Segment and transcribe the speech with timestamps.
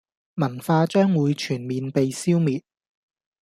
[0.33, 2.63] 文化將會全面被消滅